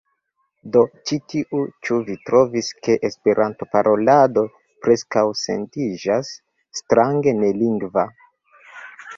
Do 0.75 0.79
ĉi 1.09 1.17
tiu, 1.33 1.59
"Ĉu 1.87 1.97
vi 2.07 2.15
trovis 2.29 2.69
ke 2.87 2.95
Esperantparolado 3.09 4.45
preskaŭ 4.87 5.25
sentiĝas 5.43 6.33
strange 6.81 7.37
nelingva?" 7.45 8.09